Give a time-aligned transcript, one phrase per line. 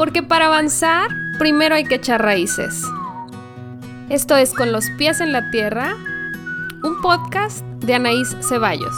[0.00, 2.84] Porque para avanzar, primero hay que echar raíces.
[4.08, 5.94] Esto es Con los pies en la tierra,
[6.82, 8.94] un podcast de Anaís Ceballos.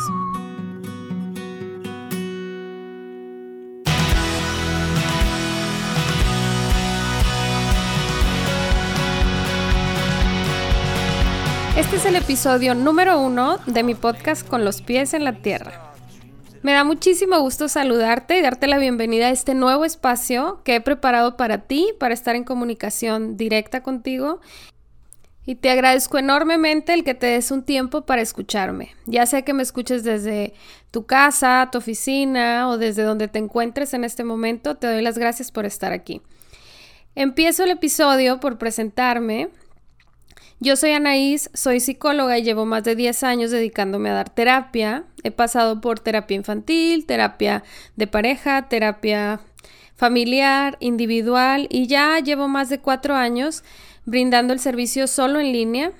[11.76, 15.91] Este es el episodio número uno de mi podcast Con los pies en la tierra.
[16.62, 20.80] Me da muchísimo gusto saludarte y darte la bienvenida a este nuevo espacio que he
[20.80, 24.40] preparado para ti, para estar en comunicación directa contigo.
[25.44, 29.54] Y te agradezco enormemente el que te des un tiempo para escucharme, ya sea que
[29.54, 30.54] me escuches desde
[30.92, 35.18] tu casa, tu oficina o desde donde te encuentres en este momento, te doy las
[35.18, 36.22] gracias por estar aquí.
[37.16, 39.48] Empiezo el episodio por presentarme.
[40.60, 45.04] Yo soy Anaís, soy psicóloga y llevo más de 10 años dedicándome a dar terapia.
[45.24, 47.64] He pasado por terapia infantil, terapia
[47.96, 49.40] de pareja, terapia
[49.94, 53.64] familiar, individual y ya llevo más de 4 años
[54.04, 55.92] brindando el servicio solo en línea.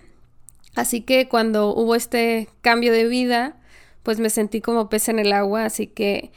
[0.75, 3.57] Así que cuando hubo este cambio de vida,
[4.03, 6.33] pues me sentí como pez en el agua, así que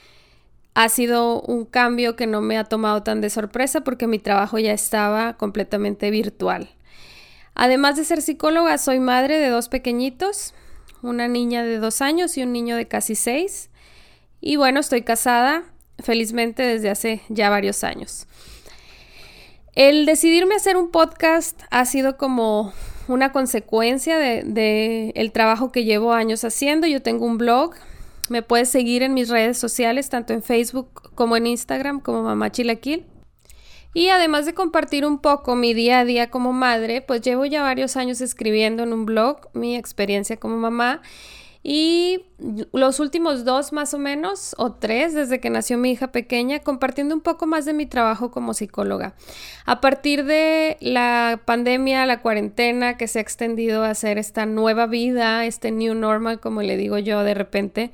[0.74, 4.60] ha sido un cambio que no me ha tomado tan de sorpresa porque mi trabajo
[4.60, 6.75] ya estaba completamente virtual.
[7.56, 10.54] Además de ser psicóloga, soy madre de dos pequeñitos,
[11.02, 13.70] una niña de dos años y un niño de casi seis.
[14.42, 15.64] Y bueno, estoy casada
[16.00, 18.28] felizmente desde hace ya varios años.
[19.74, 22.74] El decidirme a hacer un podcast ha sido como
[23.08, 26.88] una consecuencia del de, trabajo que llevo años haciendo.
[26.88, 27.76] Yo tengo un blog,
[28.30, 32.52] me puedes seguir en mis redes sociales, tanto en Facebook como en Instagram, como Mamá
[32.52, 33.06] Chilaquil.
[33.96, 37.64] Y además de compartir un poco mi día a día como madre, pues llevo ya
[37.64, 41.02] varios años escribiendo en un blog mi experiencia como mamá.
[41.64, 42.26] Y
[42.74, 47.16] los últimos dos más o menos, o tres, desde que nació mi hija pequeña, compartiendo
[47.16, 49.16] un poco más de mi trabajo como psicóloga.
[49.66, 54.88] A partir de la pandemia, la cuarentena que se ha extendido a hacer esta nueva
[54.88, 57.94] vida, este new normal, como le digo yo de repente,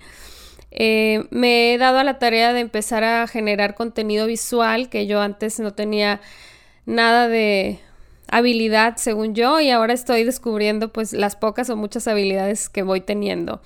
[0.72, 5.22] eh, me he dado a la tarea de empezar a generar contenido visual que yo
[5.22, 6.22] antes no tenía
[6.86, 7.80] nada de
[8.30, 13.02] habilidad según yo y ahora estoy descubriendo pues las pocas o muchas habilidades que voy
[13.02, 13.62] teniendo.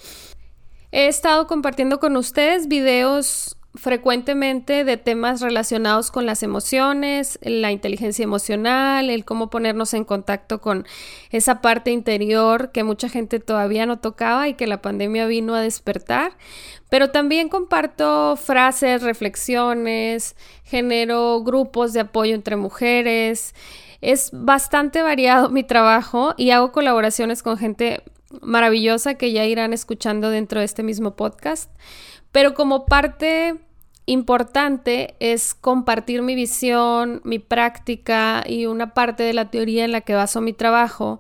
[0.91, 8.23] He estado compartiendo con ustedes videos frecuentemente de temas relacionados con las emociones, la inteligencia
[8.23, 10.85] emocional, el cómo ponernos en contacto con
[11.29, 15.61] esa parte interior que mucha gente todavía no tocaba y que la pandemia vino a
[15.61, 16.33] despertar.
[16.89, 23.53] Pero también comparto frases, reflexiones, genero grupos de apoyo entre mujeres.
[24.01, 28.03] Es bastante variado mi trabajo y hago colaboraciones con gente
[28.41, 31.71] maravillosa que ya irán escuchando dentro de este mismo podcast.
[32.31, 33.55] Pero como parte
[34.05, 40.01] importante es compartir mi visión, mi práctica y una parte de la teoría en la
[40.01, 41.19] que baso mi trabajo,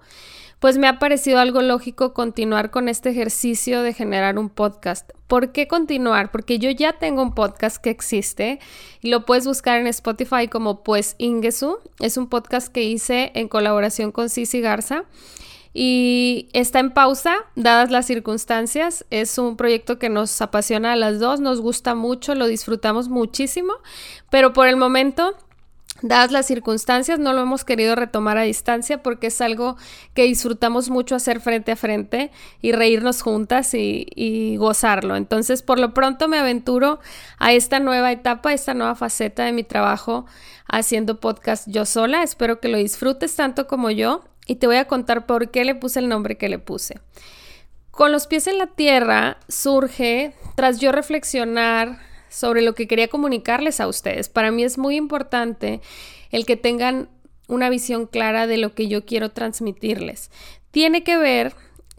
[0.59, 5.09] pues me ha parecido algo lógico continuar con este ejercicio de generar un podcast.
[5.27, 6.31] ¿Por qué continuar?
[6.31, 8.59] Porque yo ya tengo un podcast que existe
[9.01, 11.79] y lo puedes buscar en Spotify como Pues Ingesu.
[11.99, 15.05] Es un podcast que hice en colaboración con Cici Garza
[15.77, 19.05] y está en pausa, dadas las circunstancias.
[19.09, 23.73] Es un proyecto que nos apasiona a las dos, nos gusta mucho, lo disfrutamos muchísimo,
[24.29, 25.35] pero por el momento
[26.01, 29.77] Dadas las circunstancias, no lo hemos querido retomar a distancia porque es algo
[30.13, 32.31] que disfrutamos mucho hacer frente a frente
[32.61, 35.15] y reírnos juntas y, gozarlo.
[35.15, 36.99] Entonces, por lo pronto me aventuro
[37.39, 40.25] a esta nueva etapa, a esta nueva faceta de mi trabajo
[40.67, 42.23] haciendo podcast yo sola.
[42.23, 45.75] Espero que lo disfrutes tanto como yo y te voy a contar por qué le
[45.75, 46.99] puse el nombre que le puse.
[47.91, 53.79] Con los pies en la tierra surge, tras yo reflexionar sobre lo que quería comunicarles
[53.79, 54.27] a ustedes.
[54.27, 55.81] Para mí es muy importante
[56.31, 57.09] el que tengan
[57.47, 60.31] una visión clara de lo que yo quiero transmitirles.
[60.71, 61.55] Tiene que ver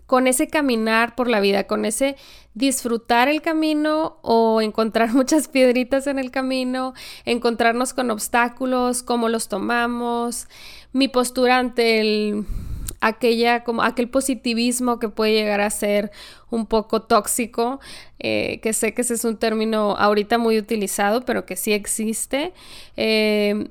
[0.06, 2.16] con ese caminar por la vida, con ese
[2.54, 6.94] disfrutar el camino o encontrar muchas piedritas en el camino,
[7.24, 10.48] encontrarnos con obstáculos, cómo los tomamos,
[10.96, 12.46] mi postura ante el
[13.02, 16.10] aquella como aquel positivismo que puede llegar a ser
[16.50, 17.80] un poco tóxico,
[18.18, 22.54] eh, que sé que ese es un término ahorita muy utilizado, pero que sí existe.
[22.96, 23.68] Eh,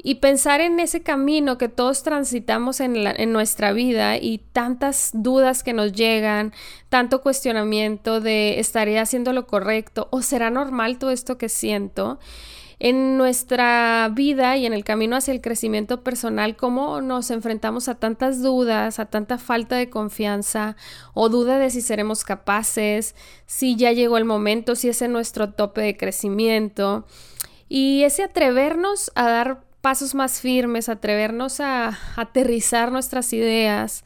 [0.00, 5.64] y pensar en ese camino que todos transitamos en, en, nuestra vida y tantas dudas
[5.64, 6.52] que nos llegan,
[6.88, 12.20] tanto cuestionamiento de estaré haciendo lo correcto o será normal todo esto que siento.
[12.80, 17.96] En nuestra vida y en el camino hacia el crecimiento personal, cómo nos enfrentamos a
[17.96, 20.76] tantas dudas, a tanta falta de confianza
[21.12, 23.16] o duda de si seremos capaces,
[23.46, 27.04] si ya llegó el momento, si ese es nuestro tope de crecimiento.
[27.68, 34.04] Y ese atrevernos a dar pasos más firmes, atrevernos a aterrizar nuestras ideas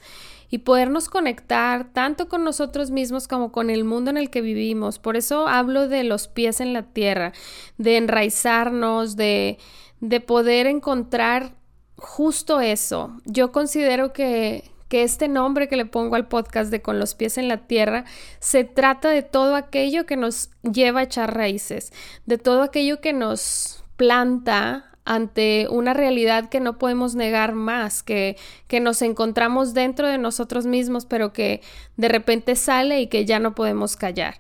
[0.53, 4.99] y podernos conectar tanto con nosotros mismos como con el mundo en el que vivimos.
[4.99, 7.33] Por eso hablo de los pies en la tierra,
[7.79, 9.57] de enraizarnos, de,
[10.01, 11.55] de poder encontrar
[11.97, 13.17] justo eso.
[13.25, 17.39] Yo considero que, que este nombre que le pongo al podcast de Con los pies
[17.39, 18.05] en la tierra
[18.39, 21.95] se trata de todo aquello que nos lleva a echar raíces,
[22.27, 28.37] de todo aquello que nos planta ante una realidad que no podemos negar más, que,
[28.69, 31.61] que nos encontramos dentro de nosotros mismos, pero que
[31.97, 34.37] de repente sale y que ya no podemos callar.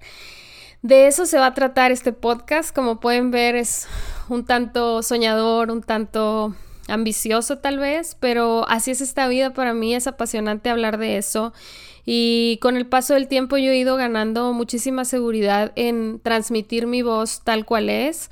[0.83, 2.75] De eso se va a tratar este podcast.
[2.75, 3.87] Como pueden ver, es
[4.29, 6.55] un tanto soñador, un tanto
[6.89, 11.53] ambicioso tal vez, pero así es esta vida para mí, es apasionante hablar de eso.
[12.05, 17.03] Y con el paso del tiempo yo he ido ganando muchísima seguridad en transmitir mi
[17.03, 18.29] voz tal cual es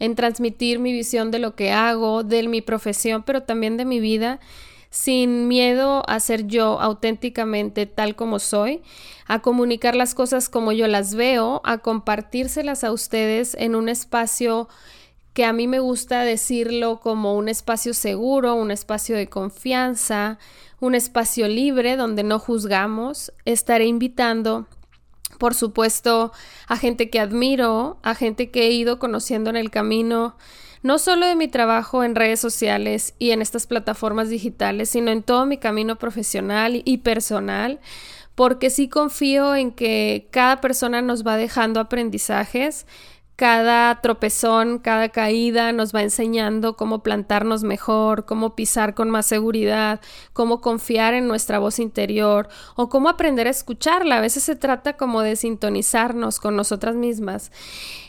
[0.00, 4.00] en transmitir mi visión de lo que hago, de mi profesión, pero también de mi
[4.00, 4.40] vida,
[4.90, 8.82] sin miedo a ser yo auténticamente tal como soy,
[9.26, 14.68] a comunicar las cosas como yo las veo, a compartírselas a ustedes en un espacio
[15.32, 20.38] que a mí me gusta decirlo como un espacio seguro, un espacio de confianza,
[20.80, 23.32] un espacio libre donde no juzgamos.
[23.44, 24.66] Estaré invitando
[25.40, 26.32] por supuesto,
[26.68, 30.36] a gente que admiro, a gente que he ido conociendo en el camino,
[30.82, 35.22] no solo de mi trabajo en redes sociales y en estas plataformas digitales, sino en
[35.22, 37.80] todo mi camino profesional y personal,
[38.34, 42.86] porque sí confío en que cada persona nos va dejando aprendizajes
[43.40, 50.02] cada tropezón, cada caída nos va enseñando cómo plantarnos mejor, cómo pisar con más seguridad,
[50.34, 54.18] cómo confiar en nuestra voz interior o cómo aprender a escucharla.
[54.18, 57.50] A veces se trata como de sintonizarnos con nosotras mismas.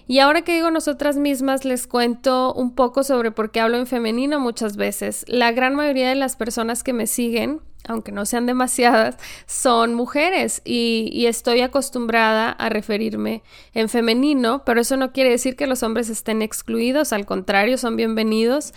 [0.05, 3.87] Y ahora que digo nosotras mismas, les cuento un poco sobre por qué hablo en
[3.87, 5.23] femenino muchas veces.
[5.29, 9.17] La gran mayoría de las personas que me siguen aunque no sean demasiadas,
[9.47, 13.41] son mujeres y, estoy acostumbrada a referirme
[13.73, 17.95] en femenino, pero eso no quiere decir que los hombres estén excluidos, al contrario, son
[17.95, 18.73] bienvenidos.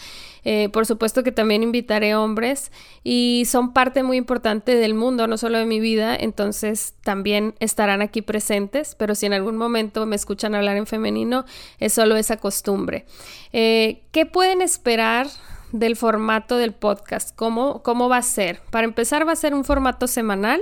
[0.46, 2.70] Eh, por supuesto que también invitaré hombres
[3.02, 8.02] y son parte muy importante del mundo, no solo de mi vida, entonces también estarán
[8.02, 11.46] aquí presentes, pero si en algún momento me escuchan hablar en femenino,
[11.80, 13.06] es solo esa costumbre.
[13.52, 15.28] Eh, ¿Qué pueden esperar?
[15.75, 17.35] Del formato del podcast.
[17.35, 18.61] ¿Cómo, ¿Cómo va a ser?
[18.71, 20.61] Para empezar va a ser un formato semanal.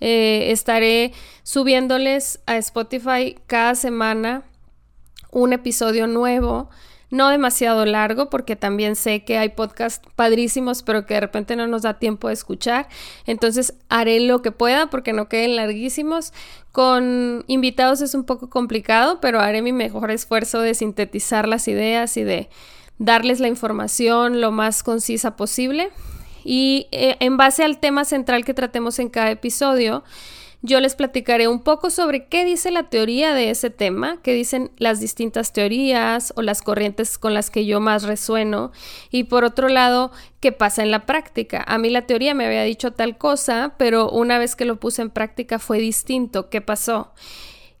[0.00, 1.12] Eh, estaré
[1.44, 4.42] subiéndoles a Spotify cada semana
[5.30, 6.68] un episodio nuevo,
[7.08, 11.66] no demasiado largo porque también sé que hay podcasts padrísimos pero que de repente no
[11.66, 12.86] nos da tiempo de escuchar.
[13.24, 16.34] Entonces haré lo que pueda porque no queden larguísimos.
[16.70, 22.14] Con invitados es un poco complicado, pero haré mi mejor esfuerzo de sintetizar las ideas
[22.18, 22.50] y de
[22.98, 25.90] darles la información lo más concisa posible.
[26.44, 30.04] Y eh, en base al tema central que tratemos en cada episodio,
[30.66, 34.70] yo les platicaré un poco sobre qué dice la teoría de ese tema, qué dicen
[34.78, 38.72] las distintas teorías o las corrientes con las que yo más resueno
[39.10, 40.10] y por otro lado,
[40.40, 41.62] qué pasa en la práctica.
[41.66, 45.02] A mí la teoría me había dicho tal cosa, pero una vez que lo puse
[45.02, 47.12] en práctica fue distinto, ¿qué pasó?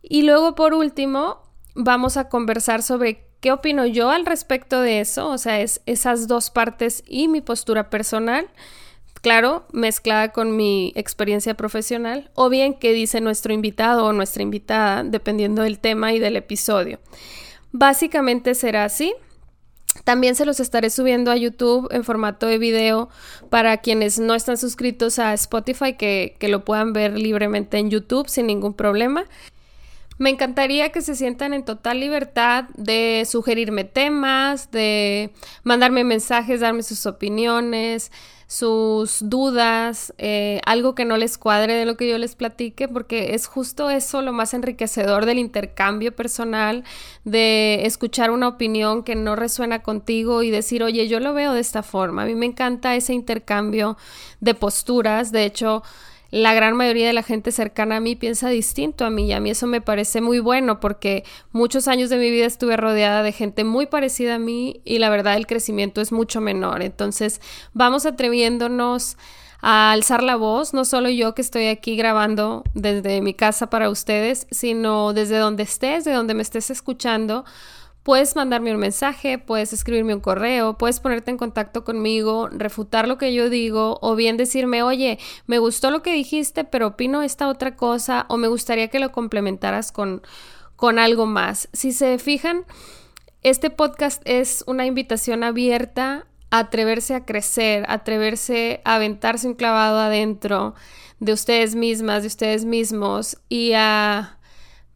[0.02, 1.40] Y luego por último,
[1.74, 5.28] vamos a conversar sobre ¿Qué opino yo al respecto de eso?
[5.28, 8.48] O sea, es esas dos partes y mi postura personal,
[9.20, 15.04] claro, mezclada con mi experiencia profesional, o bien qué dice nuestro invitado o nuestra invitada,
[15.04, 17.00] dependiendo del tema y del episodio.
[17.70, 19.12] Básicamente será así.
[20.04, 23.10] También se los estaré subiendo a YouTube en formato de video
[23.50, 28.30] para quienes no están suscritos a Spotify que, que lo puedan ver libremente en YouTube
[28.30, 29.26] sin ningún problema.
[30.18, 35.32] Me encantaría que se sientan en total libertad de sugerirme temas, de
[35.64, 38.12] mandarme mensajes, darme sus opiniones,
[38.46, 43.34] sus dudas, eh, algo que no les cuadre de lo que yo les platique, porque
[43.34, 46.84] es justo eso lo más enriquecedor del intercambio personal,
[47.24, 51.60] de escuchar una opinión que no resuena contigo y decir, oye, yo lo veo de
[51.60, 52.22] esta forma.
[52.22, 53.96] A mí me encanta ese intercambio
[54.40, 55.32] de posturas.
[55.32, 55.82] De hecho,
[56.30, 59.40] la gran mayoría de la gente cercana a mí piensa distinto a mí y a
[59.40, 63.32] mí eso me parece muy bueno porque muchos años de mi vida estuve rodeada de
[63.32, 66.82] gente muy parecida a mí y la verdad el crecimiento es mucho menor.
[66.82, 67.40] Entonces
[67.72, 69.16] vamos atreviéndonos
[69.60, 73.88] a alzar la voz, no solo yo que estoy aquí grabando desde mi casa para
[73.88, 77.44] ustedes, sino desde donde estés, de donde me estés escuchando
[78.04, 83.18] Puedes mandarme un mensaje, puedes escribirme un correo, puedes ponerte en contacto conmigo, refutar lo
[83.18, 87.48] que yo digo o bien decirme, oye, me gustó lo que dijiste, pero opino esta
[87.48, 90.22] otra cosa o me gustaría que lo complementaras con,
[90.76, 91.68] con algo más.
[91.72, 92.64] Si se fijan,
[93.42, 99.98] Este podcast es una invitación abierta a atreverse a crecer, atreverse a aventarse un clavado
[99.98, 100.74] adentro
[101.20, 104.38] de ustedes mismas, de ustedes mismos y a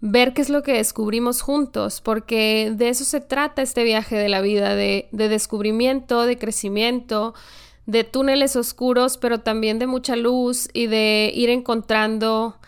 [0.01, 4.29] ver qué es lo que descubrimos juntos, porque de eso se trata este viaje de
[4.29, 7.35] la vida, de, de descubrimiento, de crecimiento,
[7.87, 12.59] de túneles oscuros, pero también de mucha luz y de ir encontrando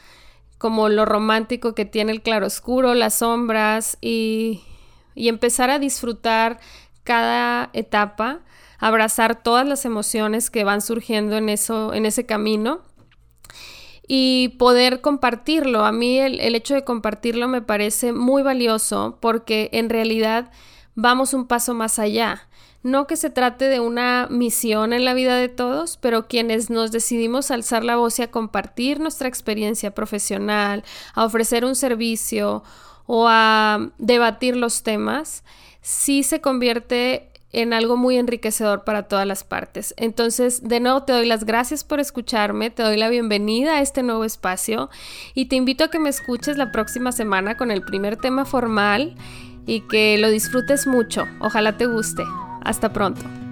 [0.59, 4.63] como lo romántico que tiene el claroscuro, las sombras y,
[5.15, 6.59] y empezar a disfrutar
[7.05, 8.41] cada etapa,
[8.79, 12.83] abrazar todas las emociones que van surgiendo en eso, en ese camino
[14.13, 15.85] y poder compartirlo.
[15.85, 20.51] A mí el, hecho de compartirlo me parece muy valioso porque en realidad
[20.97, 22.49] vamos un paso más allá.
[22.83, 26.91] No que se trate de una misión en la vida de todos, pero quienes nos
[26.91, 30.83] decidimos alzar la voz y a compartir nuestra experiencia profesional,
[31.15, 32.65] a ofrecer un servicio
[33.07, 35.45] o a debatir los temas,
[35.83, 39.95] sí se convierte en algo muy enriquecedor para todas las partes.
[39.97, 44.03] Entonces, de nuevo te doy las gracias por escucharme, te doy la bienvenida a este
[44.03, 44.91] nuevo espacio
[45.35, 49.17] y te invito a que me escuches la próxima semana con el primer tema formal
[49.67, 51.27] y que lo disfrutes mucho.
[51.41, 52.23] Ojalá te guste.
[52.63, 53.50] Hasta pronto.